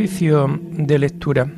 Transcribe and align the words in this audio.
Oficio 0.00 0.48
de 0.78 0.98
lectura. 0.98 1.52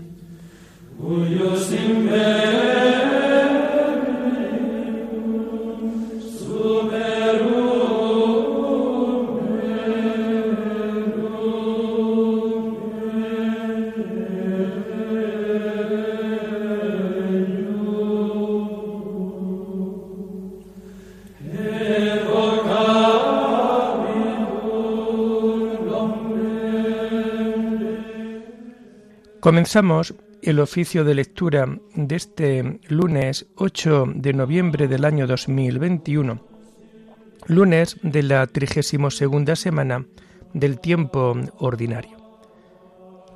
Comenzamos 29.43 30.15
el 30.41 30.61
oficio 30.61 31.03
de 31.03 31.17
lectura 31.17 31.67
de 31.97 32.15
este 32.15 32.79
lunes 32.87 33.47
8 33.57 34.13
de 34.15 34.35
noviembre 34.35 34.87
del 34.87 35.05
año 35.05 35.27
2021, 35.27 36.47
lunes 37.49 37.97
de 38.05 38.23
la 38.23 38.47
32 38.47 39.59
semana 39.59 40.07
del 40.53 40.79
tiempo 40.79 41.35
ordinario. 41.59 42.19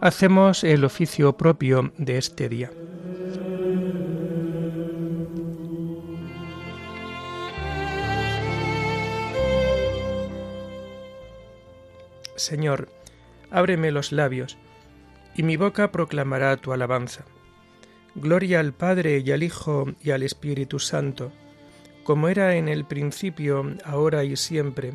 Hacemos 0.00 0.62
el 0.62 0.84
oficio 0.84 1.36
propio 1.36 1.92
de 1.98 2.19
este 2.19 2.48
día. 2.48 2.70
Señor, 12.36 12.91
ábreme 13.50 13.91
los 13.91 14.12
labios 14.12 14.56
y 15.37 15.42
mi 15.42 15.56
boca 15.56 15.92
proclamará 15.92 16.56
tu 16.56 16.73
alabanza. 16.73 17.25
Gloria 18.15 18.61
al 18.61 18.73
Padre 18.73 19.23
y 19.25 19.31
al 19.31 19.43
Hijo 19.43 19.87
y 20.03 20.11
al 20.11 20.23
Espíritu 20.23 20.78
Santo, 20.78 21.31
como 22.05 22.28
era 22.28 22.56
en 22.56 22.69
el 22.69 22.87
principio, 22.87 23.75
ahora 23.84 24.25
y 24.25 24.37
siempre, 24.37 24.95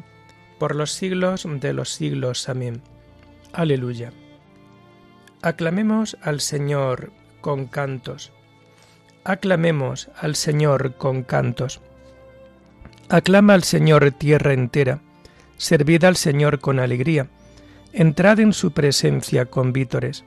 por 0.58 0.76
los 0.76 0.92
siglos 0.92 1.46
de 1.48 1.74
los 1.74 1.90
siglos. 1.90 2.50
Amén. 2.50 2.82
Aleluya. 3.54 4.12
Aclamemos 5.44 6.18
al 6.22 6.40
Señor 6.40 7.12
con 7.42 7.68
cantos. 7.68 8.32
Aclamemos 9.24 10.10
al 10.18 10.36
Señor 10.36 10.96
con 10.96 11.22
cantos. 11.22 11.82
Aclama 13.10 13.54
al 13.54 13.64
Señor 13.64 14.10
tierra 14.12 14.54
entera, 14.54 15.02
servid 15.58 16.04
al 16.06 16.16
Señor 16.16 16.60
con 16.60 16.80
alegría, 16.80 17.28
entrad 17.94 18.40
en 18.40 18.54
su 18.54 18.72
presencia 18.72 19.46
con 19.46 19.74
vítores 19.74 20.24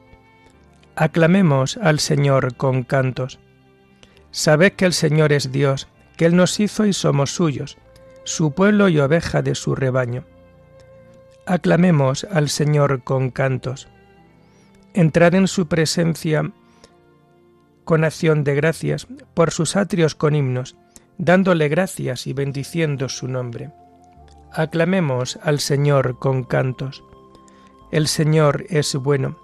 Aclamemos 0.97 1.77
al 1.79 1.99
Señor 1.99 2.55
con 2.55 2.85
cantos. 2.85 3.41
Sabed 4.31 4.75
que 4.75 4.85
el 4.85 4.93
Señor 4.93 5.33
es 5.33 5.51
Dios, 5.51 5.89
que 6.17 6.27
Él 6.27 6.37
nos 6.37 6.61
hizo 6.61 6.87
y 6.87 6.93
somos 6.93 7.35
suyos, 7.35 7.79
su 8.23 8.53
pueblo 8.53 8.89
y 8.89 9.01
oveja 9.01 9.43
de 9.43 9.57
su 9.57 9.75
rebaño. 9.75 10.25
Aclamemos 11.47 12.25
al 12.31 12.49
Señor 12.49 13.03
con 13.03 13.31
cantos. 13.31 13.89
Entrad 14.93 15.35
en 15.35 15.49
su 15.49 15.67
presencia 15.67 16.53
con 17.83 18.05
acción 18.05 18.45
de 18.45 18.55
gracias, 18.55 19.09
por 19.35 19.51
sus 19.51 19.75
atrios 19.75 20.15
con 20.15 20.37
himnos, 20.37 20.77
dándole 21.19 21.69
gracias 21.69 22.29
y 22.29 22.33
bendiciendo 22.33 23.09
su 23.09 23.27
nombre. 23.27 23.73
Aclamemos 24.53 25.41
al 25.43 25.59
Señor 25.59 26.21
con 26.21 26.45
cantos. 26.45 27.03
El 27.91 28.07
Señor 28.07 28.65
es 28.71 28.95
bueno 28.95 29.44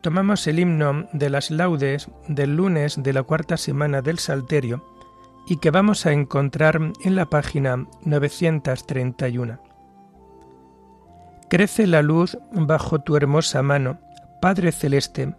Tomamos 0.00 0.46
el 0.46 0.58
himno 0.58 1.08
de 1.12 1.30
las 1.30 1.50
laudes 1.50 2.08
del 2.28 2.56
lunes 2.56 3.02
de 3.02 3.12
la 3.12 3.22
cuarta 3.22 3.56
semana 3.56 4.02
del 4.02 4.18
Salterio 4.18 4.84
y 5.46 5.58
que 5.58 5.70
vamos 5.70 6.06
a 6.06 6.12
encontrar 6.12 6.80
en 7.02 7.14
la 7.16 7.26
página 7.26 7.86
931. 8.04 9.60
Crece 11.48 11.86
la 11.86 12.02
luz 12.02 12.38
bajo 12.52 13.00
tu 13.00 13.16
hermosa 13.16 13.62
mano, 13.62 13.98
Padre 14.40 14.72
Celeste, 14.72 15.34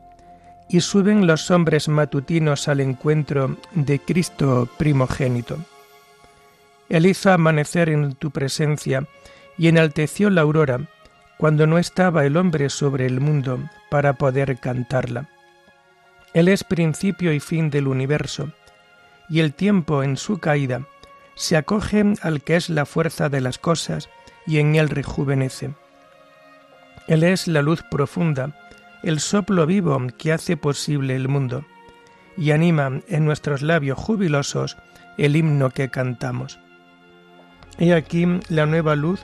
y 0.69 0.81
suben 0.81 1.25
los 1.27 1.49
hombres 1.51 1.87
matutinos 1.87 2.67
al 2.67 2.81
encuentro 2.81 3.57
de 3.73 3.99
Cristo 3.99 4.67
primogénito. 4.77 5.57
Él 6.89 7.05
hizo 7.05 7.31
amanecer 7.31 7.89
en 7.89 8.13
tu 8.15 8.31
presencia 8.31 9.07
y 9.57 9.69
enalteció 9.69 10.29
la 10.29 10.41
aurora, 10.41 10.81
cuando 11.37 11.65
no 11.65 11.77
estaba 11.77 12.25
el 12.25 12.37
hombre 12.37 12.69
sobre 12.69 13.05
el 13.05 13.19
mundo 13.19 13.59
para 13.91 14.13
poder 14.13 14.57
cantarla. 14.57 15.27
Él 16.33 16.47
es 16.47 16.63
principio 16.63 17.33
y 17.33 17.41
fin 17.41 17.69
del 17.69 17.89
universo, 17.89 18.53
y 19.27 19.41
el 19.41 19.53
tiempo 19.53 20.01
en 20.01 20.15
su 20.15 20.37
caída 20.39 20.87
se 21.35 21.57
acoge 21.57 22.13
al 22.21 22.41
que 22.41 22.55
es 22.55 22.69
la 22.69 22.85
fuerza 22.85 23.27
de 23.27 23.41
las 23.41 23.57
cosas 23.57 24.09
y 24.47 24.59
en 24.59 24.75
él 24.75 24.87
rejuvenece. 24.87 25.71
Él 27.07 27.23
es 27.23 27.49
la 27.49 27.61
luz 27.61 27.83
profunda, 27.83 28.55
el 29.03 29.19
soplo 29.19 29.65
vivo 29.65 29.99
que 30.17 30.31
hace 30.31 30.55
posible 30.55 31.13
el 31.13 31.27
mundo, 31.27 31.65
y 32.37 32.51
anima 32.51 33.01
en 33.09 33.25
nuestros 33.25 33.61
labios 33.61 33.97
jubilosos 33.99 34.77
el 35.17 35.35
himno 35.35 35.69
que 35.71 35.89
cantamos. 35.89 36.59
He 37.77 37.93
aquí 37.93 38.25
la 38.47 38.65
nueva 38.65 38.95
luz 38.95 39.19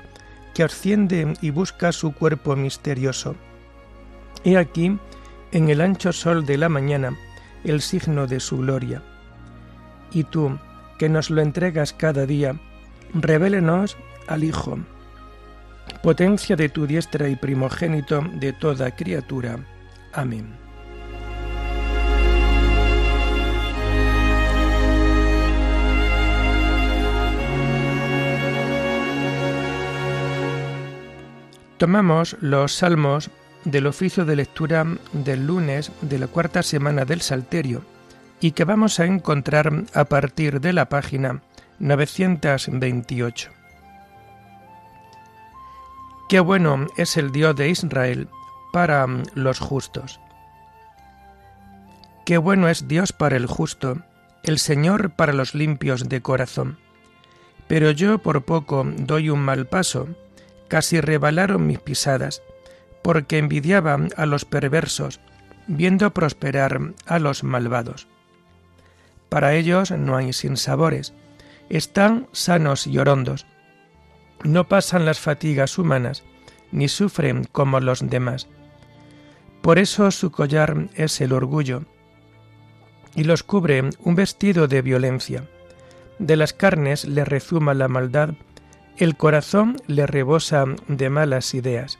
que 0.53 0.63
asciende 0.63 1.35
y 1.39 1.51
busca 1.51 1.93
su 1.93 2.11
cuerpo 2.11 2.57
misterioso. 2.57 3.37
He 4.43 4.57
aquí, 4.57 4.97
en 5.51 5.69
el 5.69 5.81
ancho 5.81 6.13
sol 6.13 6.45
de 6.45 6.57
la 6.57 6.69
mañana, 6.69 7.17
el 7.63 7.81
signo 7.81 8.27
de 8.27 8.39
su 8.39 8.57
gloria. 8.57 9.01
Y 10.11 10.23
tú, 10.23 10.57
que 10.97 11.09
nos 11.09 11.29
lo 11.29 11.41
entregas 11.41 11.93
cada 11.93 12.25
día, 12.25 12.55
revélenos 13.13 13.97
al 14.27 14.43
Hijo, 14.43 14.79
potencia 16.03 16.55
de 16.55 16.69
tu 16.69 16.87
diestra 16.87 17.29
y 17.29 17.35
primogénito 17.35 18.21
de 18.33 18.53
toda 18.53 18.95
criatura. 18.95 19.59
Amén. 20.13 20.67
Tomamos 31.77 32.35
los 32.41 32.73
salmos 32.73 33.29
del 33.71 33.85
oficio 33.85 34.23
de 34.23 34.37
lectura 34.37 34.85
del 35.11 35.45
lunes 35.45 35.91
de 36.01 36.19
la 36.19 36.27
cuarta 36.27 36.63
semana 36.63 37.03
del 37.03 37.21
Salterio 37.21 37.83
y 38.39 38.51
que 38.51 38.63
vamos 38.63 38.99
a 38.99 39.05
encontrar 39.05 39.83
a 39.93 40.05
partir 40.05 40.61
de 40.61 40.71
la 40.71 40.87
página 40.87 41.41
928. 41.79 43.51
Qué 46.29 46.39
bueno 46.39 46.87
es 46.95 47.17
el 47.17 47.31
Dios 47.31 47.55
de 47.55 47.69
Israel 47.69 48.29
para 48.71 49.05
los 49.33 49.59
justos. 49.59 50.19
Qué 52.25 52.37
bueno 52.37 52.69
es 52.69 52.87
Dios 52.87 53.11
para 53.11 53.35
el 53.35 53.47
justo, 53.47 53.97
el 54.43 54.59
Señor 54.59 55.11
para 55.11 55.33
los 55.33 55.55
limpios 55.55 56.07
de 56.07 56.21
corazón. 56.21 56.77
Pero 57.67 57.91
yo 57.91 58.19
por 58.19 58.45
poco 58.45 58.85
doy 58.97 59.29
un 59.29 59.39
mal 59.39 59.67
paso, 59.67 60.07
casi 60.69 61.01
rebalaron 61.01 61.67
mis 61.67 61.79
pisadas, 61.79 62.41
porque 63.01 63.37
envidiaba 63.37 63.97
a 64.15 64.25
los 64.25 64.45
perversos, 64.45 65.19
viendo 65.67 66.13
prosperar 66.13 66.93
a 67.05 67.19
los 67.19 67.43
malvados. 67.43 68.07
Para 69.29 69.53
ellos 69.55 69.91
no 69.91 70.15
hay 70.15 70.33
sinsabores, 70.33 71.13
están 71.69 72.27
sanos 72.31 72.87
y 72.87 72.97
orondos, 72.97 73.45
no 74.43 74.67
pasan 74.67 75.05
las 75.05 75.19
fatigas 75.19 75.77
humanas, 75.77 76.23
ni 76.71 76.87
sufren 76.87 77.45
como 77.51 77.79
los 77.79 78.07
demás. 78.09 78.47
Por 79.61 79.79
eso 79.79 80.11
su 80.11 80.31
collar 80.31 80.87
es 80.95 81.19
el 81.21 81.33
orgullo, 81.33 81.83
y 83.15 83.23
los 83.23 83.43
cubre 83.43 83.89
un 83.99 84.15
vestido 84.15 84.67
de 84.67 84.81
violencia. 84.81 85.43
De 86.19 86.35
las 86.35 86.53
carnes 86.53 87.05
le 87.05 87.25
rezuma 87.25 87.73
la 87.73 87.87
maldad, 87.87 88.35
El 88.97 89.15
corazón 89.15 89.77
le 89.85 90.07
rebosa 90.07 90.65
de 90.87 91.09
malas 91.11 91.53
ideas. 91.53 91.99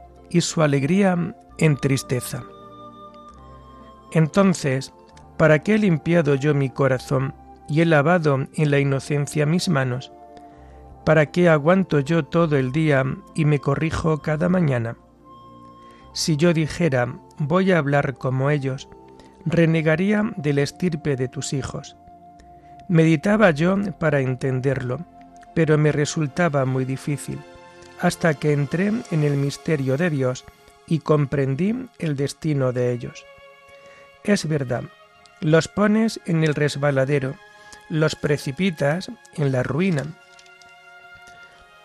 y 0.31 0.41
su 0.41 0.61
alegría 0.63 1.35
en 1.57 1.77
tristeza. 1.77 2.43
Entonces, 4.13 4.93
¿para 5.37 5.59
qué 5.59 5.75
he 5.75 5.77
limpiado 5.77 6.35
yo 6.35 6.53
mi 6.53 6.69
corazón 6.69 7.33
y 7.67 7.81
he 7.81 7.85
lavado 7.85 8.47
en 8.55 8.71
la 8.71 8.79
inocencia 8.79 9.45
mis 9.45 9.69
manos? 9.69 10.11
¿Para 11.05 11.27
qué 11.27 11.49
aguanto 11.49 11.99
yo 11.99 12.25
todo 12.25 12.57
el 12.57 12.71
día 12.71 13.03
y 13.35 13.45
me 13.45 13.59
corrijo 13.59 14.21
cada 14.21 14.49
mañana? 14.49 14.97
Si 16.13 16.37
yo 16.37 16.53
dijera, 16.53 17.19
voy 17.37 17.71
a 17.71 17.77
hablar 17.77 18.15
como 18.15 18.49
ellos, 18.49 18.89
renegaría 19.45 20.31
del 20.37 20.59
estirpe 20.59 21.15
de 21.15 21.27
tus 21.27 21.53
hijos. 21.53 21.97
Meditaba 22.87 23.51
yo 23.51 23.77
para 23.99 24.19
entenderlo, 24.19 24.99
pero 25.55 25.77
me 25.77 25.91
resultaba 25.91 26.65
muy 26.65 26.85
difícil 26.85 27.39
hasta 28.01 28.33
que 28.33 28.51
entré 28.51 28.91
en 29.11 29.23
el 29.23 29.37
misterio 29.37 29.95
de 29.95 30.09
Dios 30.09 30.43
y 30.87 30.99
comprendí 30.99 31.87
el 31.99 32.15
destino 32.15 32.73
de 32.73 32.91
ellos. 32.91 33.25
Es 34.23 34.47
verdad, 34.47 34.83
los 35.39 35.67
pones 35.67 36.19
en 36.25 36.43
el 36.43 36.55
resbaladero, 36.55 37.35
los 37.89 38.15
precipitas 38.15 39.11
en 39.35 39.51
la 39.51 39.63
ruina. 39.63 40.05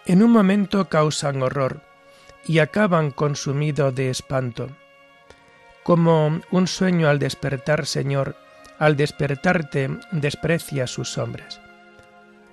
En 0.06 0.22
un 0.22 0.30
momento 0.30 0.88
causan 0.88 1.42
horror 1.42 1.82
y 2.46 2.60
acaban 2.60 3.10
consumidos 3.10 3.94
de 3.94 4.10
espanto. 4.10 4.68
Como 5.82 6.40
un 6.50 6.66
sueño 6.66 7.08
al 7.08 7.18
despertar, 7.18 7.86
Señor, 7.86 8.36
al 8.78 8.96
despertarte 8.96 9.90
desprecia 10.12 10.86
sus 10.86 11.10
sombras. 11.10 11.60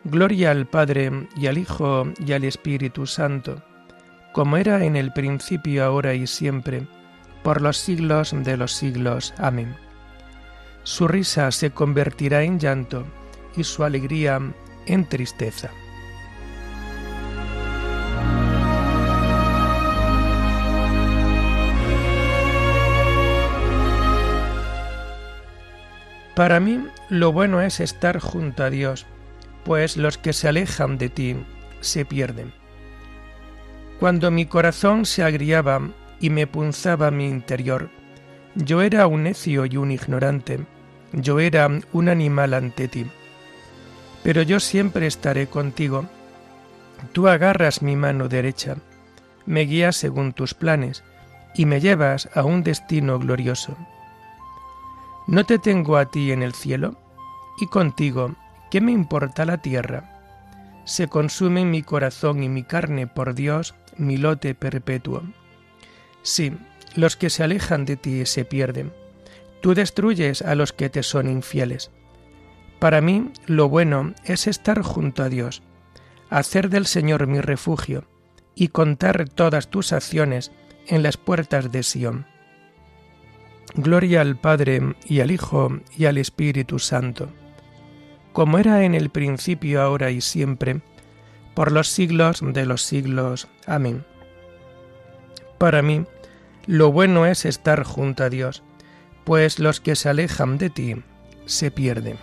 Gloria 0.06 0.52
al 0.52 0.66
Padre 0.68 1.30
y 1.38 1.48
al 1.48 1.58
Hijo 1.58 2.12
y 2.20 2.34
al 2.34 2.44
Espíritu 2.44 3.08
Santo, 3.08 3.64
como 4.34 4.58
era 4.58 4.84
en 4.84 4.98
el 4.98 5.14
principio, 5.14 5.86
ahora 5.86 6.14
y 6.14 6.28
siempre, 6.28 6.86
por 7.42 7.62
los 7.62 7.78
siglos 7.78 8.36
de 8.36 8.58
los 8.58 8.74
siglos. 8.74 9.34
Amén. 9.38 9.78
Su 10.84 11.08
risa 11.08 11.50
se 11.52 11.72
convertirá 11.72 12.44
en 12.44 12.60
llanto 12.60 13.06
y 13.56 13.64
su 13.64 13.86
alegría 13.86 14.42
en 14.88 15.08
tristeza. 15.08 15.72
Para 26.36 26.60
mí 26.60 26.88
lo 27.10 27.32
bueno 27.32 27.62
es 27.62 27.80
estar 27.80 28.20
junto 28.20 28.64
a 28.64 28.70
Dios 28.70 29.06
pues 29.64 29.98
los 29.98 30.18
que 30.18 30.34
se 30.34 30.48
alejan 30.48 30.98
de 30.98 31.10
ti 31.10 31.36
se 31.82 32.06
pierden. 32.06 32.54
Cuando 34.00 34.32
mi 34.32 34.46
corazón 34.46 35.06
se 35.06 35.24
agriaba 35.24 35.82
y 36.20 36.30
me 36.30 36.48
punzaba 36.48 37.12
mi 37.12 37.28
interior, 37.28 37.90
yo 38.56 38.82
era 38.82 39.08
un 39.08 39.24
necio 39.24 39.66
y 39.66 39.78
un 39.78 39.92
ignorante, 39.92 40.60
yo 41.12 41.40
era 41.40 41.70
un 41.92 42.10
animal 42.10 42.54
ante 42.54 42.88
ti. 42.88 43.06
Pero 44.24 44.42
yo 44.42 44.60
siempre 44.60 45.08
estaré 45.08 45.48
contigo. 45.48 46.06
Tú 47.12 47.28
agarras 47.28 47.82
mi 47.82 47.96
mano 47.96 48.30
derecha, 48.30 48.78
me 49.46 49.62
guías 49.62 49.96
según 49.96 50.34
tus 50.34 50.54
planes 50.54 51.04
y 51.56 51.66
me 51.66 51.82
llevas 51.82 52.30
a 52.34 52.44
un 52.44 52.64
destino 52.64 53.20
glorioso. 53.20 53.76
¿No 55.28 55.46
te 55.46 55.60
tengo 55.60 55.98
a 55.98 56.06
ti 56.06 56.32
en 56.32 56.44
el 56.44 56.54
cielo? 56.54 56.96
Y 57.60 57.68
contigo 57.68 58.36
¿Qué 58.74 58.82
me 58.82 58.92
importa 58.92 59.46
la 59.46 59.60
tierra? 59.60 60.10
Se 60.84 61.08
consume 61.08 61.64
mi 61.64 61.84
corazón 61.84 62.42
y 62.42 62.50
mi 62.50 62.64
carne 62.64 63.06
por 63.06 63.36
Dios, 63.36 63.76
mi 63.98 64.18
lote 64.18 64.56
perpetuo. 64.56 65.22
Sí, 66.24 66.54
los 66.96 67.16
que 67.16 67.30
se 67.30 67.44
alejan 67.44 67.86
de 67.86 67.98
ti 67.98 68.26
se 68.26 68.46
pierden. 68.46 68.92
Tú 69.62 69.76
destruyes 69.76 70.42
a 70.42 70.56
los 70.56 70.74
que 70.74 70.90
te 70.90 71.04
son 71.04 71.30
infieles. 71.30 71.92
Para 72.80 73.00
mí 73.00 73.30
lo 73.46 73.70
bueno 73.70 74.16
es 74.24 74.48
estar 74.48 74.82
junto 74.82 75.22
a 75.22 75.30
Dios, 75.30 75.62
hacer 76.32 76.72
del 76.72 76.88
Señor 76.88 77.28
mi 77.28 77.42
refugio 77.42 78.06
y 78.56 78.70
contar 78.70 79.30
todas 79.30 79.68
tus 79.68 79.94
acciones 79.94 80.52
en 80.88 81.04
las 81.04 81.18
puertas 81.18 81.72
de 81.72 81.84
Sión. 81.84 82.26
Gloria 83.76 84.22
al 84.22 84.36
Padre 84.36 84.96
y 85.06 85.20
al 85.20 85.30
Hijo 85.30 85.78
y 85.96 86.06
al 86.06 86.18
Espíritu 86.18 86.80
Santo 86.80 87.30
como 88.34 88.58
era 88.58 88.84
en 88.84 88.96
el 88.96 89.10
principio, 89.10 89.82
ahora 89.82 90.12
y 90.12 90.20
siempre, 90.20 90.82
por 91.54 91.72
los 91.72 91.88
siglos 91.88 92.42
de 92.44 92.66
los 92.66 92.82
siglos. 92.82 93.48
Amén. 93.66 94.06
Para 95.60 95.82
mí, 95.82 96.06
lo 96.66 96.92
bueno 96.92 97.26
es 97.26 97.46
estar 97.46 97.84
junto 97.84 98.24
a 98.24 98.30
Dios, 98.30 98.64
pues 99.24 99.60
los 99.60 99.80
que 99.80 99.96
se 99.96 100.10
alejan 100.10 100.58
de 100.58 100.70
ti 100.70 100.96
se 101.46 101.72
pierden. 101.72 102.18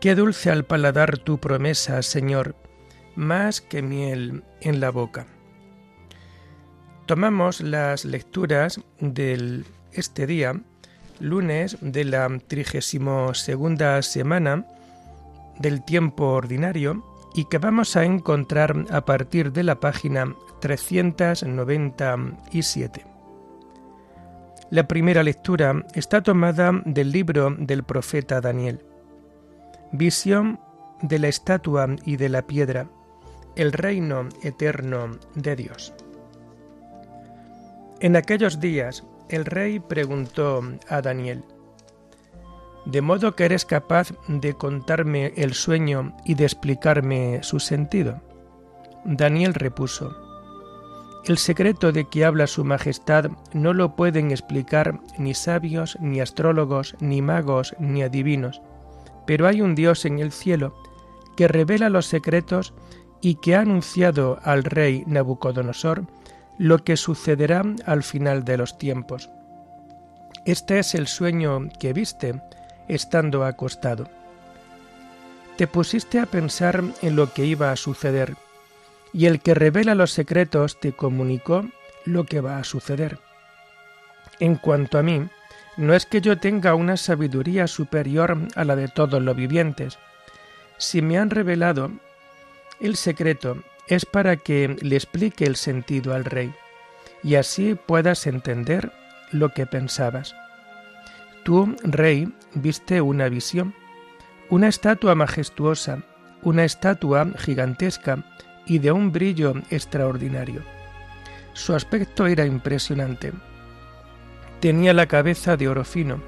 Qué 0.00 0.14
dulce 0.14 0.50
al 0.50 0.64
paladar 0.64 1.18
tu 1.18 1.38
promesa, 1.38 2.00
Señor, 2.02 2.54
más 3.16 3.60
que 3.60 3.82
miel 3.82 4.44
en 4.60 4.78
la 4.80 4.90
boca. 4.90 5.26
Tomamos 7.06 7.60
las 7.60 8.04
lecturas 8.04 8.80
de 9.00 9.64
este 9.92 10.26
día, 10.26 10.60
lunes 11.20 11.78
de 11.80 12.04
la 12.04 12.26
32 12.28 13.38
segunda 13.38 14.02
semana 14.02 14.66
del 15.58 15.82
tiempo 15.84 16.26
ordinario 16.26 17.04
y 17.34 17.46
que 17.46 17.58
vamos 17.58 17.96
a 17.96 18.04
encontrar 18.04 18.84
a 18.90 19.04
partir 19.04 19.52
de 19.52 19.62
la 19.62 19.78
página 19.80 20.34
397. 20.60 23.06
La 24.70 24.88
primera 24.88 25.22
lectura 25.22 25.86
está 25.94 26.22
tomada 26.22 26.72
del 26.84 27.12
libro 27.12 27.54
del 27.56 27.84
profeta 27.84 28.40
Daniel. 28.40 28.80
Visión 29.92 30.58
de 31.02 31.20
la 31.20 31.28
estatua 31.28 31.86
y 32.04 32.16
de 32.16 32.30
la 32.30 32.42
piedra 32.42 32.88
el 33.56 33.72
reino 33.72 34.28
eterno 34.42 35.18
de 35.34 35.56
Dios. 35.56 35.94
En 38.00 38.14
aquellos 38.14 38.60
días 38.60 39.04
el 39.28 39.44
rey 39.44 39.80
preguntó 39.80 40.62
a 40.88 41.00
Daniel, 41.00 41.42
¿De 42.84 43.00
modo 43.00 43.34
que 43.34 43.46
eres 43.46 43.64
capaz 43.64 44.12
de 44.28 44.54
contarme 44.54 45.32
el 45.36 45.54
sueño 45.54 46.16
y 46.24 46.34
de 46.34 46.44
explicarme 46.44 47.40
su 47.42 47.58
sentido? 47.58 48.20
Daniel 49.04 49.54
repuso, 49.54 50.14
El 51.24 51.38
secreto 51.38 51.90
de 51.90 52.08
que 52.08 52.24
habla 52.24 52.46
su 52.46 52.64
Majestad 52.64 53.30
no 53.52 53.72
lo 53.72 53.96
pueden 53.96 54.30
explicar 54.30 55.00
ni 55.18 55.34
sabios, 55.34 55.98
ni 56.00 56.20
astrólogos, 56.20 56.94
ni 57.00 57.22
magos, 57.22 57.74
ni 57.80 58.04
adivinos, 58.04 58.62
pero 59.26 59.48
hay 59.48 59.62
un 59.62 59.74
Dios 59.74 60.04
en 60.04 60.20
el 60.20 60.30
cielo 60.30 60.72
que 61.36 61.48
revela 61.48 61.90
los 61.90 62.06
secretos 62.06 62.72
y 63.26 63.34
que 63.34 63.56
ha 63.56 63.62
anunciado 63.62 64.38
al 64.44 64.62
rey 64.62 65.02
Nabucodonosor 65.08 66.06
lo 66.58 66.84
que 66.84 66.96
sucederá 66.96 67.64
al 67.84 68.04
final 68.04 68.44
de 68.44 68.56
los 68.56 68.78
tiempos. 68.78 69.30
Este 70.44 70.78
es 70.78 70.94
el 70.94 71.08
sueño 71.08 71.68
que 71.80 71.92
viste 71.92 72.40
estando 72.86 73.44
acostado. 73.44 74.08
Te 75.56 75.66
pusiste 75.66 76.20
a 76.20 76.26
pensar 76.26 76.84
en 77.02 77.16
lo 77.16 77.32
que 77.32 77.44
iba 77.44 77.72
a 77.72 77.76
suceder, 77.76 78.36
y 79.12 79.26
el 79.26 79.40
que 79.40 79.54
revela 79.54 79.96
los 79.96 80.12
secretos 80.12 80.78
te 80.78 80.92
comunicó 80.92 81.66
lo 82.04 82.26
que 82.26 82.40
va 82.40 82.58
a 82.58 82.64
suceder. 82.64 83.18
En 84.38 84.54
cuanto 84.54 84.98
a 84.98 85.02
mí, 85.02 85.26
no 85.76 85.94
es 85.94 86.06
que 86.06 86.20
yo 86.20 86.38
tenga 86.38 86.76
una 86.76 86.96
sabiduría 86.96 87.66
superior 87.66 88.38
a 88.54 88.64
la 88.64 88.76
de 88.76 88.86
todos 88.86 89.20
los 89.20 89.34
vivientes. 89.34 89.98
Si 90.78 91.02
me 91.02 91.18
han 91.18 91.30
revelado 91.30 91.90
el 92.80 92.96
secreto 92.96 93.62
es 93.88 94.04
para 94.04 94.36
que 94.36 94.76
le 94.80 94.96
explique 94.96 95.44
el 95.44 95.56
sentido 95.56 96.14
al 96.14 96.24
rey, 96.24 96.52
y 97.22 97.36
así 97.36 97.74
puedas 97.74 98.26
entender 98.26 98.92
lo 99.32 99.50
que 99.50 99.66
pensabas. 99.66 100.34
Tú, 101.44 101.76
rey, 101.82 102.32
viste 102.54 103.00
una 103.00 103.28
visión, 103.28 103.74
una 104.50 104.68
estatua 104.68 105.14
majestuosa, 105.14 106.02
una 106.42 106.64
estatua 106.64 107.28
gigantesca 107.38 108.24
y 108.66 108.78
de 108.78 108.92
un 108.92 109.12
brillo 109.12 109.54
extraordinario. 109.70 110.62
Su 111.52 111.74
aspecto 111.74 112.26
era 112.26 112.44
impresionante. 112.44 113.32
Tenía 114.60 114.92
la 114.92 115.06
cabeza 115.06 115.56
de 115.56 115.68
oro 115.68 115.84
fino, 115.84 116.20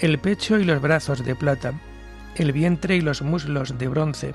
el 0.00 0.18
pecho 0.18 0.58
y 0.58 0.64
los 0.64 0.80
brazos 0.80 1.24
de 1.24 1.34
plata, 1.34 1.72
el 2.36 2.52
vientre 2.52 2.96
y 2.96 3.00
los 3.00 3.22
muslos 3.22 3.78
de 3.78 3.88
bronce, 3.88 4.34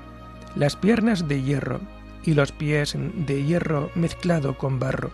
las 0.54 0.76
piernas 0.76 1.28
de 1.28 1.42
hierro 1.42 1.80
y 2.24 2.34
los 2.34 2.52
pies 2.52 2.94
de 2.96 3.44
hierro 3.44 3.90
mezclado 3.94 4.56
con 4.58 4.78
barro. 4.78 5.10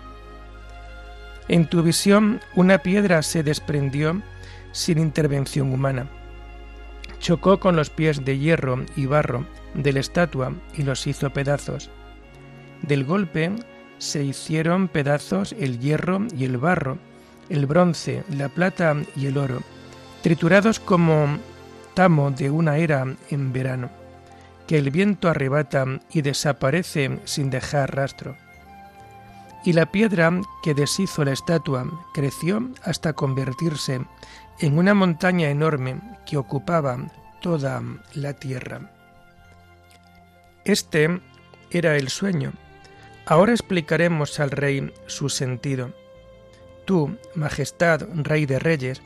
En 1.48 1.68
tu 1.68 1.82
visión 1.82 2.40
una 2.54 2.78
piedra 2.78 3.22
se 3.22 3.42
desprendió 3.42 4.22
sin 4.72 4.98
intervención 4.98 5.72
humana. 5.72 6.08
Chocó 7.20 7.60
con 7.60 7.76
los 7.76 7.90
pies 7.90 8.24
de 8.24 8.38
hierro 8.38 8.84
y 8.96 9.06
barro 9.06 9.46
de 9.74 9.92
la 9.92 10.00
estatua 10.00 10.52
y 10.74 10.82
los 10.82 11.06
hizo 11.06 11.30
pedazos. 11.30 11.90
Del 12.82 13.04
golpe 13.04 13.52
se 13.98 14.24
hicieron 14.24 14.88
pedazos 14.88 15.54
el 15.58 15.78
hierro 15.78 16.26
y 16.36 16.44
el 16.44 16.58
barro, 16.58 16.98
el 17.48 17.66
bronce, 17.66 18.24
la 18.30 18.48
plata 18.48 18.96
y 19.16 19.26
el 19.26 19.38
oro, 19.38 19.60
triturados 20.22 20.80
como 20.80 21.38
tamo 21.94 22.30
de 22.30 22.50
una 22.50 22.78
era 22.78 23.06
en 23.30 23.52
verano 23.52 24.03
que 24.66 24.78
el 24.78 24.90
viento 24.90 25.28
arrebata 25.28 25.84
y 26.10 26.22
desaparece 26.22 27.20
sin 27.24 27.50
dejar 27.50 27.94
rastro. 27.94 28.36
Y 29.64 29.72
la 29.72 29.86
piedra 29.86 30.30
que 30.62 30.74
deshizo 30.74 31.24
la 31.24 31.32
estatua 31.32 31.86
creció 32.12 32.70
hasta 32.82 33.14
convertirse 33.14 34.00
en 34.60 34.78
una 34.78 34.94
montaña 34.94 35.48
enorme 35.50 36.00
que 36.26 36.36
ocupaba 36.36 36.98
toda 37.40 37.82
la 38.14 38.34
tierra. 38.34 38.90
Este 40.64 41.20
era 41.70 41.96
el 41.96 42.08
sueño. 42.08 42.52
Ahora 43.26 43.52
explicaremos 43.52 44.38
al 44.38 44.50
rey 44.50 44.92
su 45.06 45.28
sentido. 45.28 45.92
Tú, 46.84 47.16
Majestad, 47.34 48.02
Rey 48.14 48.44
de 48.44 48.58
Reyes, 48.58 49.02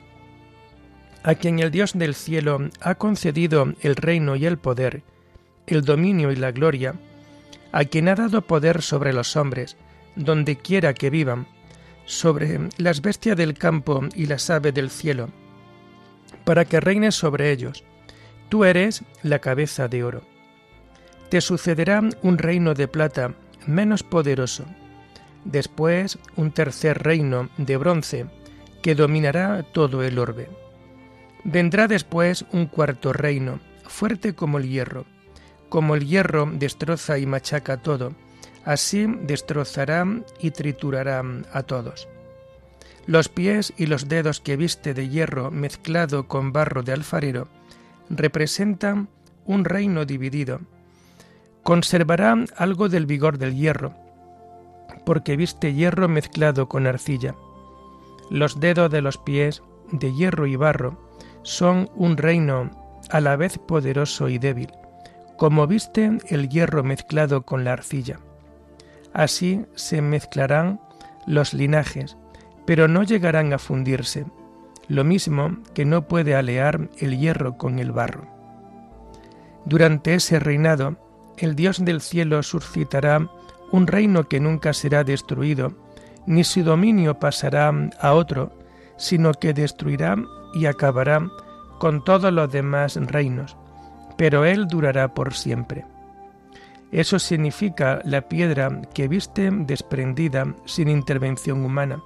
a 1.22 1.34
quien 1.34 1.58
el 1.58 1.70
Dios 1.70 1.92
del 1.96 2.14
cielo 2.14 2.68
ha 2.80 2.94
concedido 2.96 3.72
el 3.80 3.96
reino 3.96 4.36
y 4.36 4.46
el 4.46 4.58
poder, 4.58 5.02
el 5.68 5.84
dominio 5.84 6.32
y 6.32 6.36
la 6.36 6.50
gloria, 6.50 6.94
a 7.72 7.84
quien 7.84 8.08
ha 8.08 8.14
dado 8.14 8.42
poder 8.42 8.82
sobre 8.82 9.12
los 9.12 9.36
hombres, 9.36 9.76
donde 10.16 10.56
quiera 10.56 10.94
que 10.94 11.10
vivan, 11.10 11.46
sobre 12.06 12.58
las 12.78 13.02
bestias 13.02 13.36
del 13.36 13.54
campo 13.54 14.02
y 14.14 14.26
las 14.26 14.48
aves 14.50 14.74
del 14.74 14.90
cielo, 14.90 15.28
para 16.44 16.64
que 16.64 16.80
reines 16.80 17.14
sobre 17.14 17.52
ellos. 17.52 17.84
Tú 18.48 18.64
eres 18.64 19.02
la 19.22 19.38
cabeza 19.40 19.88
de 19.88 20.02
oro. 20.02 20.22
Te 21.28 21.42
sucederá 21.42 22.02
un 22.22 22.38
reino 22.38 22.72
de 22.72 22.88
plata 22.88 23.34
menos 23.66 24.02
poderoso, 24.02 24.64
después 25.44 26.18
un 26.36 26.50
tercer 26.50 27.02
reino 27.02 27.50
de 27.58 27.76
bronce 27.76 28.26
que 28.80 28.94
dominará 28.94 29.62
todo 29.62 30.02
el 30.02 30.18
orbe. 30.18 30.48
Vendrá 31.44 31.86
después 31.86 32.46
un 32.52 32.66
cuarto 32.66 33.12
reino, 33.12 33.60
fuerte 33.86 34.34
como 34.34 34.56
el 34.58 34.68
hierro, 34.68 35.04
como 35.68 35.94
el 35.94 36.06
hierro 36.06 36.48
destroza 36.52 37.18
y 37.18 37.26
machaca 37.26 37.78
todo, 37.78 38.12
así 38.64 39.06
destrozará 39.22 40.06
y 40.40 40.50
triturará 40.50 41.22
a 41.52 41.62
todos. 41.62 42.08
Los 43.06 43.28
pies 43.28 43.72
y 43.76 43.86
los 43.86 44.08
dedos 44.08 44.40
que 44.40 44.56
viste 44.56 44.92
de 44.92 45.08
hierro 45.08 45.50
mezclado 45.50 46.28
con 46.28 46.52
barro 46.52 46.82
de 46.82 46.92
alfarero 46.92 47.48
representan 48.10 49.08
un 49.46 49.64
reino 49.64 50.04
dividido. 50.04 50.60
Conservará 51.62 52.34
algo 52.56 52.88
del 52.88 53.06
vigor 53.06 53.38
del 53.38 53.54
hierro, 53.54 53.94
porque 55.06 55.36
viste 55.36 55.72
hierro 55.72 56.08
mezclado 56.08 56.68
con 56.68 56.86
arcilla. 56.86 57.34
Los 58.30 58.60
dedos 58.60 58.90
de 58.90 59.00
los 59.00 59.16
pies, 59.16 59.62
de 59.90 60.12
hierro 60.12 60.46
y 60.46 60.56
barro, 60.56 60.98
son 61.42 61.90
un 61.94 62.18
reino 62.18 62.70
a 63.10 63.20
la 63.22 63.36
vez 63.36 63.56
poderoso 63.56 64.28
y 64.28 64.38
débil 64.38 64.68
como 65.38 65.68
viste 65.68 66.18
el 66.26 66.48
hierro 66.48 66.82
mezclado 66.82 67.42
con 67.42 67.64
la 67.64 67.72
arcilla. 67.72 68.18
Así 69.14 69.64
se 69.74 70.02
mezclarán 70.02 70.80
los 71.26 71.54
linajes, 71.54 72.18
pero 72.66 72.88
no 72.88 73.04
llegarán 73.04 73.52
a 73.52 73.58
fundirse, 73.58 74.26
lo 74.88 75.04
mismo 75.04 75.56
que 75.74 75.84
no 75.84 76.08
puede 76.08 76.34
alear 76.34 76.90
el 76.98 77.16
hierro 77.18 77.56
con 77.56 77.78
el 77.78 77.92
barro. 77.92 78.26
Durante 79.64 80.14
ese 80.14 80.40
reinado, 80.40 80.96
el 81.38 81.54
Dios 81.54 81.84
del 81.84 82.00
cielo 82.00 82.42
suscitará 82.42 83.30
un 83.70 83.86
reino 83.86 84.28
que 84.28 84.40
nunca 84.40 84.72
será 84.72 85.04
destruido, 85.04 85.72
ni 86.26 86.42
su 86.42 86.64
dominio 86.64 87.20
pasará 87.20 87.72
a 88.00 88.12
otro, 88.12 88.52
sino 88.96 89.32
que 89.34 89.54
destruirá 89.54 90.16
y 90.52 90.66
acabará 90.66 91.28
con 91.78 92.02
todos 92.02 92.32
los 92.32 92.50
demás 92.50 92.96
reinos 92.96 93.56
pero 94.18 94.44
Él 94.44 94.66
durará 94.66 95.14
por 95.14 95.32
siempre. 95.32 95.86
Eso 96.90 97.18
significa 97.18 98.00
la 98.04 98.22
piedra 98.22 98.82
que 98.92 99.08
viste 99.08 99.48
desprendida 99.50 100.54
sin 100.66 100.88
intervención 100.88 101.64
humana 101.64 102.02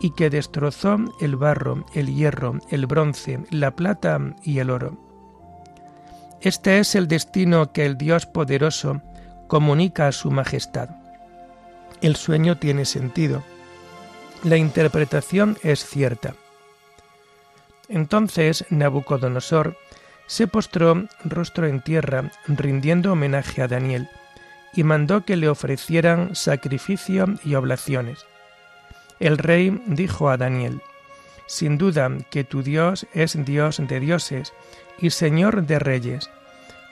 y 0.00 0.12
que 0.12 0.30
destrozó 0.30 0.98
el 1.20 1.36
barro, 1.36 1.84
el 1.94 2.14
hierro, 2.14 2.58
el 2.70 2.86
bronce, 2.86 3.40
la 3.50 3.72
plata 3.72 4.20
y 4.44 4.60
el 4.60 4.70
oro. 4.70 4.96
Este 6.40 6.78
es 6.78 6.94
el 6.94 7.08
destino 7.08 7.72
que 7.72 7.84
el 7.84 7.98
Dios 7.98 8.24
poderoso 8.26 9.02
comunica 9.48 10.06
a 10.06 10.12
su 10.12 10.30
majestad. 10.30 10.90
El 12.00 12.14
sueño 12.14 12.58
tiene 12.58 12.84
sentido. 12.84 13.42
La 14.44 14.56
interpretación 14.56 15.58
es 15.64 15.84
cierta. 15.84 16.34
Entonces 17.88 18.64
Nabucodonosor 18.70 19.76
se 20.28 20.46
postró 20.46 21.06
rostro 21.24 21.66
en 21.66 21.80
tierra, 21.80 22.30
rindiendo 22.46 23.12
homenaje 23.12 23.62
a 23.62 23.66
Daniel, 23.66 24.08
y 24.74 24.84
mandó 24.84 25.24
que 25.24 25.36
le 25.36 25.48
ofrecieran 25.48 26.36
sacrificio 26.36 27.26
y 27.42 27.54
oblaciones. 27.54 28.26
El 29.18 29.38
rey 29.38 29.82
dijo 29.86 30.28
a 30.28 30.36
Daniel, 30.36 30.80
Sin 31.46 31.78
duda 31.78 32.10
que 32.30 32.44
tu 32.44 32.62
Dios 32.62 33.06
es 33.14 33.42
Dios 33.44 33.82
de 33.84 33.98
dioses 33.98 34.52
y 34.98 35.10
Señor 35.10 35.66
de 35.66 35.78
reyes. 35.78 36.30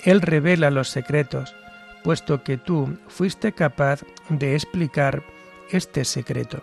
Él 0.02 0.22
revela 0.22 0.70
los 0.70 0.88
secretos, 0.88 1.54
puesto 2.02 2.42
que 2.42 2.56
tú 2.56 2.96
fuiste 3.06 3.52
capaz 3.52 4.00
de 4.30 4.54
explicar 4.54 5.22
este 5.70 6.04
secreto. 6.06 6.62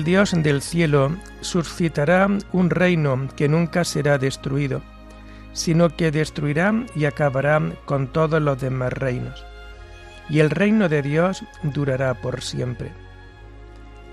El 0.00 0.04
Dios 0.04 0.32
del 0.34 0.62
cielo 0.62 1.14
suscitará 1.42 2.26
un 2.52 2.70
reino 2.70 3.28
que 3.36 3.50
nunca 3.50 3.84
será 3.84 4.16
destruido, 4.16 4.80
sino 5.52 5.94
que 5.94 6.10
destruirá 6.10 6.72
y 6.96 7.04
acabará 7.04 7.60
con 7.84 8.06
todos 8.06 8.40
los 8.40 8.58
demás 8.58 8.94
reinos. 8.94 9.44
Y 10.30 10.38
el 10.38 10.48
reino 10.48 10.88
de 10.88 11.02
Dios 11.02 11.44
durará 11.62 12.14
por 12.14 12.40
siempre. 12.40 12.92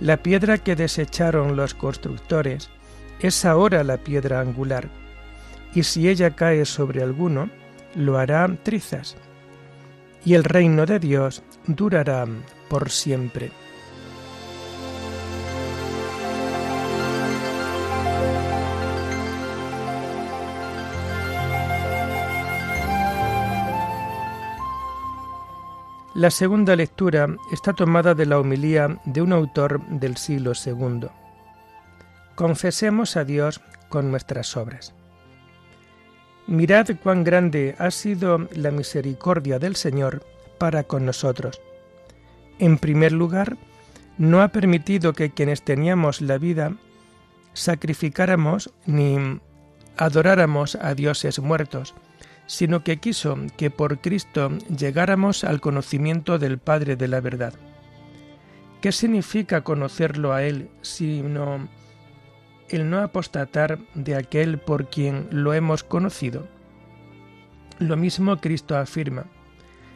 La 0.01 0.17
piedra 0.17 0.57
que 0.57 0.75
desecharon 0.75 1.55
los 1.55 1.73
constructores 1.73 2.69
es 3.21 3.45
ahora 3.45 3.81
la 3.85 3.95
piedra 3.95 4.41
angular, 4.41 4.89
y 5.73 5.83
si 5.83 6.09
ella 6.09 6.31
cae 6.31 6.65
sobre 6.65 7.01
alguno, 7.01 7.49
lo 7.95 8.17
hará 8.17 8.45
trizas. 8.61 9.15
Y 10.25 10.33
el 10.33 10.43
reino 10.43 10.85
de 10.85 10.99
Dios 10.99 11.43
durará 11.65 12.25
por 12.67 12.89
siempre. 12.89 13.53
La 26.17 26.31
segunda 26.31 26.75
lectura 26.75 27.27
está 27.51 27.73
tomada 27.73 28.15
de 28.15 28.25
la 28.25 28.39
homilía 28.39 28.99
de 29.05 29.21
un 29.21 29.31
autor 29.31 29.87
del 29.87 30.17
siglo 30.17 30.53
II. 30.65 31.09
Confesemos 32.33 33.15
a 33.17 33.23
Dios 33.23 33.61
con 33.87 34.09
nuestras 34.09 34.57
obras. 34.57 34.95
Mirad 36.47 36.87
cuán 37.03 37.23
grande 37.23 37.75
ha 37.77 37.91
sido 37.91 38.47
la 38.55 38.71
misericordia 38.71 39.59
del 39.59 39.75
Señor 39.75 40.25
para 40.57 40.85
con 40.85 41.05
nosotros. 41.05 41.61
En 42.57 42.79
primer 42.79 43.11
lugar, 43.11 43.55
no 44.17 44.41
ha 44.41 44.47
permitido 44.47 45.13
que 45.13 45.29
quienes 45.29 45.61
teníamos 45.61 46.21
la 46.21 46.39
vida 46.39 46.73
sacrificáramos 47.53 48.73
ni 48.87 49.39
adoráramos 49.97 50.79
a 50.81 50.95
dioses 50.95 51.37
muertos, 51.37 51.93
sino 52.47 52.83
que 52.83 52.97
quiso 52.97 53.37
que 53.57 53.69
por 53.69 53.99
Cristo 53.99 54.49
llegáramos 54.75 55.43
al 55.43 55.61
conocimiento 55.61 56.39
del 56.39 56.57
Padre 56.57 56.95
de 56.95 57.07
la 57.07 57.21
verdad. 57.21 57.53
¿Qué 58.81 58.91
significa 58.91 59.61
conocerlo 59.61 60.33
a 60.33 60.43
Él 60.43 60.69
sino 60.81 61.67
el 62.69 62.89
no 62.89 62.99
apostatar 62.99 63.79
de 63.93 64.15
aquel 64.15 64.59
por 64.59 64.89
quien 64.89 65.27
lo 65.31 65.53
hemos 65.53 65.83
conocido? 65.83 66.47
Lo 67.79 67.97
mismo 67.97 68.37
Cristo 68.37 68.77
afirma, 68.77 69.25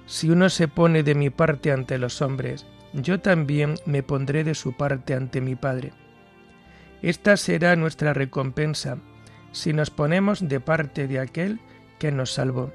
si 0.06 0.30
uno 0.30 0.50
se 0.50 0.68
pone 0.68 1.04
de 1.04 1.16
mi 1.16 1.30
parte 1.30 1.72
ante 1.72 1.98
los 1.98 2.22
hombres, 2.22 2.66
yo 2.94 3.22
también 3.22 3.76
me 3.86 4.04
pondré 4.04 4.44
de 4.44 4.56
su 4.56 4.74
parte 4.74 5.14
ante 5.14 5.40
mi 5.40 5.56
Padre. 5.56 5.94
Esta 7.02 7.38
será 7.38 7.76
nuestra 7.76 8.14
recompensa, 8.14 8.98
si 9.52 9.74
nos 9.74 9.90
ponemos 9.90 10.48
de 10.48 10.60
parte 10.60 11.08
de 11.08 11.20
aquel 11.20 11.60
que 12.02 12.12
nos 12.12 12.34
salvó. 12.34 12.72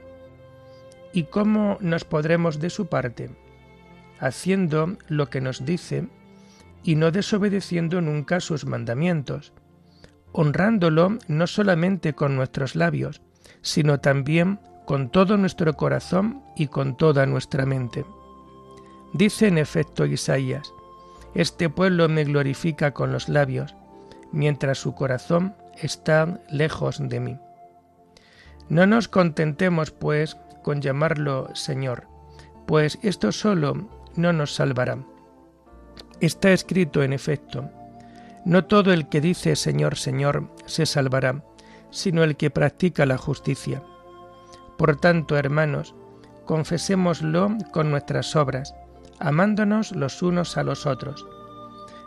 ¿Y 1.12 1.24
cómo 1.24 1.78
nos 1.80 2.04
podremos 2.04 2.60
de 2.60 2.70
su 2.70 2.86
parte? 2.86 3.28
Haciendo 4.20 4.96
lo 5.08 5.28
que 5.30 5.40
nos 5.40 5.64
dice 5.64 6.06
y 6.84 6.94
no 6.94 7.10
desobedeciendo 7.10 8.00
nunca 8.00 8.38
sus 8.38 8.66
mandamientos, 8.66 9.52
honrándolo 10.30 11.18
no 11.26 11.48
solamente 11.48 12.12
con 12.12 12.36
nuestros 12.36 12.76
labios, 12.76 13.20
sino 13.62 13.98
también 13.98 14.60
con 14.84 15.10
todo 15.10 15.36
nuestro 15.36 15.74
corazón 15.74 16.44
y 16.54 16.68
con 16.68 16.96
toda 16.96 17.26
nuestra 17.26 17.66
mente. 17.66 18.04
Dice 19.12 19.48
en 19.48 19.58
efecto 19.58 20.06
Isaías, 20.06 20.72
Este 21.34 21.68
pueblo 21.68 22.08
me 22.08 22.22
glorifica 22.22 22.92
con 22.92 23.10
los 23.10 23.28
labios, 23.28 23.74
mientras 24.30 24.78
su 24.78 24.94
corazón 24.94 25.56
está 25.82 26.40
lejos 26.48 27.00
de 27.00 27.18
mí. 27.18 27.38
No 28.68 28.86
nos 28.86 29.06
contentemos, 29.06 29.92
pues, 29.92 30.36
con 30.62 30.80
llamarlo 30.80 31.54
Señor, 31.54 32.08
pues 32.66 32.98
esto 33.02 33.30
solo 33.30 33.88
no 34.16 34.32
nos 34.32 34.52
salvará. 34.54 34.98
Está 36.20 36.50
escrito, 36.50 37.04
en 37.04 37.12
efecto, 37.12 37.70
no 38.44 38.64
todo 38.64 38.92
el 38.92 39.08
que 39.08 39.20
dice 39.20 39.54
Señor, 39.54 39.96
Señor 39.96 40.48
se 40.66 40.84
salvará, 40.84 41.44
sino 41.90 42.24
el 42.24 42.36
que 42.36 42.50
practica 42.50 43.06
la 43.06 43.16
justicia. 43.18 43.82
Por 44.76 44.96
tanto, 44.96 45.36
hermanos, 45.36 45.94
confesémoslo 46.44 47.56
con 47.72 47.90
nuestras 47.90 48.34
obras, 48.34 48.74
amándonos 49.20 49.92
los 49.92 50.22
unos 50.22 50.56
a 50.56 50.64
los 50.64 50.86
otros. 50.86 51.24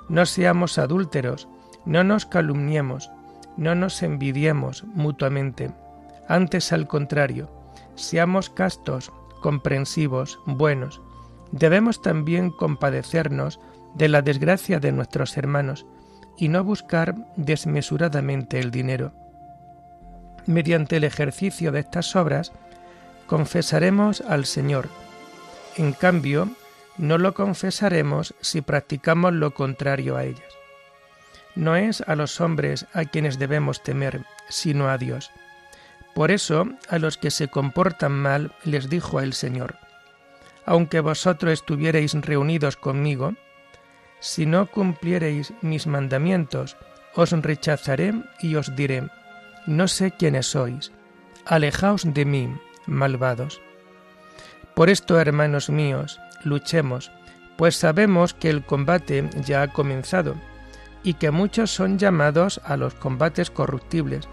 No 0.09 0.25
seamos 0.25 0.77
adúlteros, 0.77 1.47
no 1.85 2.03
nos 2.03 2.25
calumniemos, 2.25 3.09
no 3.55 3.75
nos 3.75 4.03
envidiemos 4.03 4.83
mutuamente 4.83 5.71
antes 6.29 6.71
al 6.71 6.87
contrario, 6.87 7.49
seamos 7.95 8.51
castos, 8.51 9.11
comprensivos, 9.41 10.39
buenos. 10.45 11.01
Debemos 11.51 12.03
también 12.03 12.51
compadecernos 12.51 13.59
de 13.95 14.09
la 14.09 14.21
desgracia 14.21 14.79
de 14.79 14.91
nuestros 14.91 15.35
hermanos 15.37 15.87
y 16.37 16.47
no 16.47 16.63
buscar 16.63 17.15
desmesuradamente 17.35 18.59
el 18.59 18.69
dinero. 18.69 19.11
Mediante 20.45 20.97
el 20.97 21.03
ejercicio 21.03 21.71
de 21.71 21.79
estas 21.79 22.15
obras, 22.15 22.53
confesaremos 23.25 24.21
al 24.21 24.45
Señor. 24.45 24.87
En 25.77 25.93
cambio, 25.93 26.47
no 26.99 27.17
lo 27.17 27.33
confesaremos 27.33 28.35
si 28.39 28.61
practicamos 28.61 29.33
lo 29.33 29.55
contrario 29.55 30.15
a 30.15 30.25
ellas. 30.25 30.53
No 31.55 31.75
es 31.75 32.01
a 32.01 32.15
los 32.15 32.39
hombres 32.39 32.85
a 32.93 33.05
quienes 33.05 33.39
debemos 33.39 33.81
temer, 33.81 34.23
sino 34.47 34.89
a 34.89 34.99
Dios 34.99 35.31
por 36.19 36.31
eso, 36.31 36.67
a 36.89 36.99
los 36.99 37.17
que 37.17 37.31
se 37.31 37.47
comportan 37.47 38.11
mal, 38.11 38.51
les 38.65 38.89
dijo 38.89 39.21
el 39.21 39.31
Señor, 39.31 39.77
aunque 40.65 40.99
vosotros 40.99 41.53
estuvierais 41.53 42.13
reunidos 42.13 42.75
conmigo, 42.75 43.35
si 44.19 44.45
no 44.45 44.65
cumpliereis 44.65 45.53
mis 45.61 45.87
mandamientos, 45.87 46.75
os 47.15 47.31
rechazaré 47.31 48.13
y 48.41 48.55
os 48.55 48.75
diré, 48.75 49.07
no 49.65 49.87
sé 49.87 50.11
quiénes 50.11 50.47
sois, 50.47 50.91
alejaos 51.45 52.03
de 52.13 52.25
mí, 52.25 52.53
malvados. 52.85 53.61
Por 54.75 54.89
esto, 54.89 55.21
hermanos 55.21 55.69
míos, 55.69 56.19
luchemos, 56.43 57.13
pues 57.55 57.77
sabemos 57.77 58.33
que 58.33 58.49
el 58.49 58.65
combate 58.65 59.29
ya 59.45 59.61
ha 59.61 59.67
comenzado, 59.69 60.35
y 61.01 61.13
que 61.13 61.31
muchos 61.31 61.71
son 61.71 61.97
llamados 61.97 62.59
a 62.65 62.75
los 62.75 62.93
combates 62.93 63.49
corruptibles, 63.49 64.27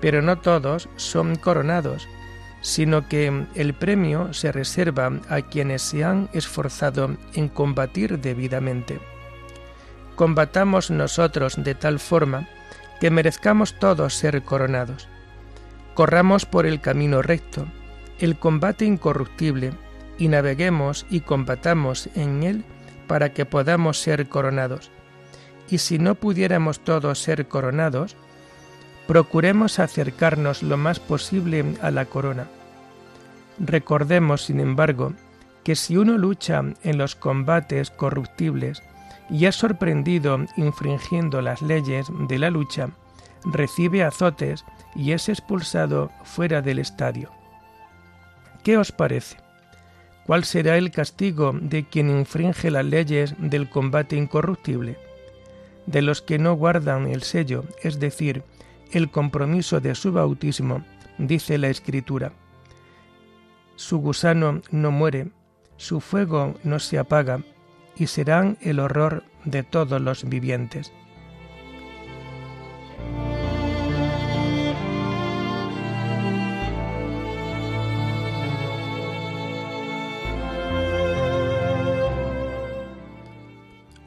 pero 0.00 0.22
no 0.22 0.38
todos 0.38 0.88
son 0.96 1.36
coronados, 1.36 2.08
sino 2.60 3.08
que 3.08 3.46
el 3.54 3.74
premio 3.74 4.32
se 4.32 4.52
reserva 4.52 5.12
a 5.28 5.42
quienes 5.42 5.82
se 5.82 6.04
han 6.04 6.28
esforzado 6.32 7.16
en 7.34 7.48
combatir 7.48 8.18
debidamente. 8.18 8.98
Combatamos 10.16 10.90
nosotros 10.90 11.62
de 11.62 11.74
tal 11.74 11.98
forma 11.98 12.48
que 13.00 13.10
merezcamos 13.10 13.78
todos 13.78 14.14
ser 14.14 14.42
coronados. 14.42 15.08
Corramos 15.94 16.46
por 16.46 16.66
el 16.66 16.80
camino 16.80 17.22
recto, 17.22 17.66
el 18.18 18.38
combate 18.38 18.84
incorruptible, 18.84 19.72
y 20.18 20.28
naveguemos 20.28 21.06
y 21.10 21.20
combatamos 21.20 22.08
en 22.14 22.42
él 22.42 22.64
para 23.06 23.32
que 23.32 23.44
podamos 23.44 23.98
ser 23.98 24.28
coronados. 24.28 24.90
Y 25.68 25.78
si 25.78 25.98
no 25.98 26.14
pudiéramos 26.14 26.80
todos 26.80 27.18
ser 27.18 27.48
coronados, 27.48 28.16
procuremos 29.06 29.78
acercarnos 29.78 30.62
lo 30.62 30.76
más 30.76 31.00
posible 31.00 31.64
a 31.80 31.90
la 31.90 32.06
corona. 32.06 32.46
Recordemos, 33.58 34.42
sin 34.42 34.60
embargo, 34.60 35.12
que 35.64 35.76
si 35.76 35.96
uno 35.96 36.18
lucha 36.18 36.62
en 36.82 36.98
los 36.98 37.16
combates 37.16 37.90
corruptibles 37.90 38.82
y 39.30 39.46
es 39.46 39.56
sorprendido 39.56 40.38
infringiendo 40.56 41.40
las 41.42 41.62
leyes 41.62 42.06
de 42.28 42.38
la 42.38 42.50
lucha, 42.50 42.90
recibe 43.44 44.04
azotes 44.04 44.64
y 44.94 45.12
es 45.12 45.28
expulsado 45.28 46.10
fuera 46.24 46.62
del 46.62 46.78
estadio. 46.78 47.30
¿Qué 48.62 48.76
os 48.76 48.92
parece? 48.92 49.36
¿Cuál 50.26 50.44
será 50.44 50.76
el 50.76 50.90
castigo 50.90 51.52
de 51.52 51.84
quien 51.84 52.10
infringe 52.10 52.70
las 52.70 52.84
leyes 52.84 53.34
del 53.38 53.70
combate 53.70 54.16
incorruptible? 54.16 54.98
De 55.86 56.02
los 56.02 56.20
que 56.20 56.38
no 56.38 56.54
guardan 56.54 57.06
el 57.06 57.22
sello, 57.22 57.64
es 57.82 58.00
decir, 58.00 58.42
el 58.92 59.10
compromiso 59.10 59.80
de 59.80 59.94
su 59.94 60.12
bautismo, 60.12 60.84
dice 61.18 61.58
la 61.58 61.68
Escritura. 61.68 62.32
Su 63.74 63.98
gusano 63.98 64.62
no 64.70 64.90
muere, 64.90 65.28
su 65.76 66.00
fuego 66.00 66.54
no 66.64 66.78
se 66.78 66.98
apaga, 66.98 67.40
y 67.96 68.06
serán 68.06 68.58
el 68.60 68.78
horror 68.78 69.24
de 69.44 69.62
todos 69.62 70.00
los 70.00 70.28
vivientes. 70.28 70.92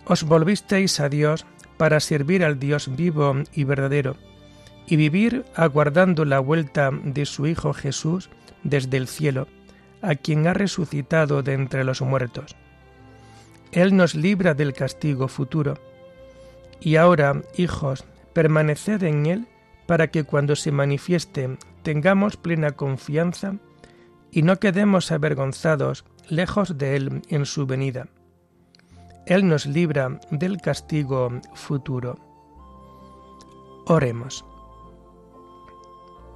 Os 0.05 0.23
volvisteis 0.23 0.99
a 0.99 1.09
Dios 1.09 1.45
para 1.77 1.99
servir 1.99 2.43
al 2.43 2.59
Dios 2.59 2.95
vivo 2.95 3.35
y 3.53 3.63
verdadero 3.63 4.17
y 4.89 4.95
vivir 4.95 5.45
aguardando 5.55 6.25
la 6.25 6.39
vuelta 6.39 6.89
de 6.91 7.25
su 7.27 7.45
Hijo 7.45 7.73
Jesús 7.73 8.29
desde 8.63 8.97
el 8.97 9.07
cielo, 9.07 9.47
a 10.01 10.15
quien 10.15 10.47
ha 10.47 10.53
resucitado 10.53 11.43
de 11.43 11.53
entre 11.53 11.83
los 11.83 12.01
muertos. 12.01 12.55
Él 13.71 13.95
nos 13.95 14.15
libra 14.15 14.55
del 14.55 14.73
castigo 14.73 15.27
futuro. 15.27 15.75
Y 16.81 16.95
ahora, 16.95 17.43
hijos, 17.55 18.03
permaneced 18.33 19.03
en 19.03 19.27
Él 19.27 19.47
para 19.85 20.07
que 20.07 20.23
cuando 20.23 20.55
se 20.55 20.71
manifieste 20.71 21.57
tengamos 21.83 22.35
plena 22.35 22.71
confianza 22.71 23.55
y 24.31 24.41
no 24.41 24.59
quedemos 24.59 25.11
avergonzados 25.11 26.03
lejos 26.29 26.79
de 26.79 26.95
Él 26.95 27.21
en 27.29 27.45
su 27.45 27.67
venida. 27.67 28.07
Él 29.27 29.47
nos 29.47 29.67
libra 29.67 30.19
del 30.31 30.59
castigo 30.59 31.29
futuro. 31.53 32.17
Oremos. 33.85 34.48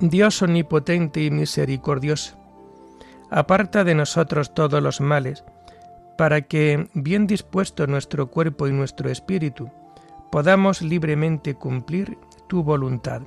Dios 0.10 0.42
omnipotente 0.42 1.24
y 1.24 1.32
misericordioso, 1.32 2.36
aparta 3.30 3.86
de 3.86 3.96
nosotros 3.96 4.54
todos 4.54 4.84
los 4.84 5.00
males, 5.00 5.46
para 6.18 6.42
que, 6.42 6.89
bien 6.94 7.26
dispuesto 7.26 7.88
nuestro 7.88 8.28
cuerpo 8.30 8.68
y 8.68 8.74
nuestro 8.74 9.10
espíritu, 9.10 9.72
podamos 10.30 10.82
libremente 10.82 11.56
cumplir 11.56 12.18
tu 12.48 12.63
voluntad. 12.63 13.22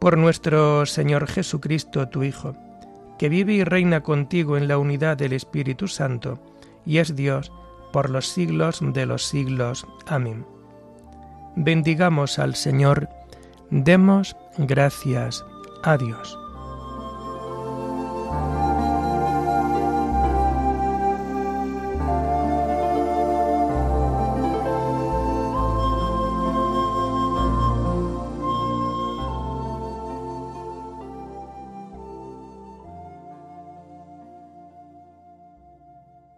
Por 0.00 0.18
nuestro 0.18 0.84
Señor 0.84 1.28
Jesucristo, 1.28 2.08
tu 2.08 2.24
Hijo, 2.24 2.56
que 3.16 3.28
vive 3.28 3.52
y 3.52 3.62
reina 3.62 4.02
contigo 4.02 4.56
en 4.56 4.66
la 4.66 4.78
unidad 4.78 5.16
del 5.16 5.32
Espíritu 5.32 5.86
Santo, 5.86 6.40
y 6.84 6.98
es 6.98 7.14
Dios 7.14 7.52
por 7.92 8.10
los 8.10 8.26
siglos 8.26 8.80
de 8.82 9.06
los 9.06 9.26
siglos. 9.26 9.86
Amén. 10.08 10.44
Bendigamos 11.54 12.40
al 12.40 12.56
Señor, 12.56 13.08
demos 13.70 14.34
gracias 14.56 15.44
a 15.82 15.96
Dios. 15.96 16.38